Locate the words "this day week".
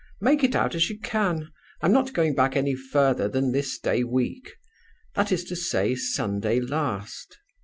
3.51-4.55